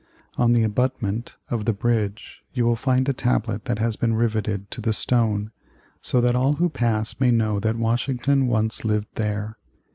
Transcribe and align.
On 0.35 0.53
the 0.53 0.63
abutment 0.63 1.35
of 1.51 1.65
the 1.65 1.73
bridge 1.73 2.41
you 2.53 2.65
will 2.65 2.75
find 2.75 3.07
a 3.07 3.13
tablet 3.13 3.65
that 3.65 3.77
has 3.77 3.95
been 3.95 4.15
riveted 4.15 4.71
to 4.71 4.81
the 4.81 4.93
stone, 4.93 5.51
so 6.01 6.19
that 6.21 6.33
all 6.33 6.53
who 6.53 6.69
pass 6.69 7.19
may 7.19 7.29
know 7.29 7.59
that 7.59 7.75
Washington 7.77 8.47
once 8.47 8.83
lived 8.83 9.09
there. 9.13 9.57